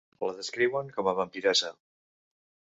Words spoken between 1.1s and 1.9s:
a vampiressa.